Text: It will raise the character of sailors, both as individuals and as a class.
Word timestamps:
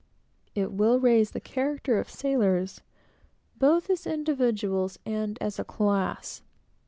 It 0.55 0.71
will 0.73 0.99
raise 0.99 1.29
the 1.29 1.39
character 1.39 1.99
of 1.99 2.09
sailors, 2.09 2.81
both 3.57 3.87
as 3.87 4.07
individuals 4.07 4.97
and 5.05 5.37
as 5.39 5.59
a 5.59 5.63
class. 5.63 6.41